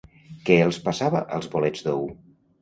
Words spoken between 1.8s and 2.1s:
d'ou?